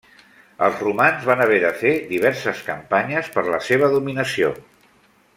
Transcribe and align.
Els 0.67 0.77
romans 0.85 1.27
van 1.31 1.43
haver 1.45 1.59
de 1.63 1.69
fer 1.81 1.91
diverses 2.11 2.61
campanyes 2.69 3.29
per 3.35 3.43
la 3.57 3.63
seva 3.69 3.91
dominació. 3.97 4.49